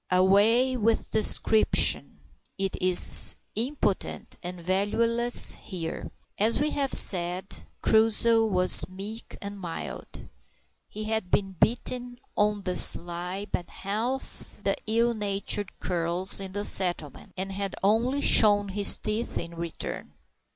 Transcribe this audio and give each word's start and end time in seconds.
Away 0.09 0.75
with 0.77 1.11
description 1.11 2.21
it 2.57 2.75
is 2.81 3.35
impotent 3.53 4.35
and 4.41 4.59
valueless 4.59 5.53
here! 5.53 6.09
As 6.39 6.59
we 6.59 6.71
have 6.71 6.91
said, 6.91 7.67
Crusoe 7.83 8.47
was 8.47 8.89
meek 8.89 9.37
and 9.43 9.59
mild. 9.59 10.27
He 10.89 11.03
had 11.03 11.29
been 11.29 11.51
bitten, 11.51 12.17
on 12.35 12.63
the 12.63 12.77
sly, 12.77 13.45
by 13.51 13.63
half 13.67 14.61
the 14.63 14.75
ill 14.87 15.13
natured 15.13 15.77
curs 15.79 16.39
in 16.39 16.53
the 16.53 16.65
settlement, 16.65 17.33
and 17.37 17.51
had 17.51 17.75
only 17.83 18.21
shown 18.21 18.69
his 18.69 18.97
teeth 18.97 19.37
in 19.37 19.53
return. 19.53 20.13